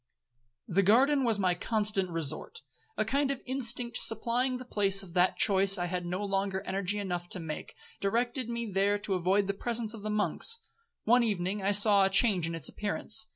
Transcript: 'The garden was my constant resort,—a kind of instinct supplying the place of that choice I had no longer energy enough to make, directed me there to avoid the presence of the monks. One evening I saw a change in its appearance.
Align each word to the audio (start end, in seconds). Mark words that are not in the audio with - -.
'The 0.67 0.81
garden 0.81 1.23
was 1.23 1.37
my 1.37 1.53
constant 1.53 2.09
resort,—a 2.09 3.05
kind 3.05 3.29
of 3.29 3.39
instinct 3.45 3.97
supplying 3.97 4.57
the 4.57 4.65
place 4.65 5.03
of 5.03 5.13
that 5.13 5.37
choice 5.37 5.77
I 5.77 5.85
had 5.85 6.07
no 6.07 6.25
longer 6.25 6.61
energy 6.63 6.97
enough 6.97 7.29
to 7.29 7.39
make, 7.39 7.75
directed 7.99 8.49
me 8.49 8.65
there 8.65 8.97
to 8.97 9.13
avoid 9.13 9.45
the 9.45 9.53
presence 9.53 9.93
of 9.93 10.01
the 10.01 10.09
monks. 10.09 10.57
One 11.03 11.21
evening 11.21 11.61
I 11.61 11.71
saw 11.71 12.03
a 12.03 12.09
change 12.09 12.47
in 12.47 12.55
its 12.55 12.67
appearance. 12.67 13.27